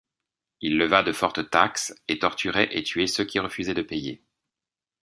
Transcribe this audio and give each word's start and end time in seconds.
Il 0.61 0.77
leva 0.79 1.03
de 1.03 1.11
fortes 1.11 1.47
taxes 1.51 1.93
et 2.07 2.17
torturait 2.17 2.75
et 2.75 2.81
tuait 2.81 3.05
ceux 3.05 3.23
qui 3.23 3.37
refusaient 3.37 3.75
de 3.75 3.83
payer. 3.83 4.23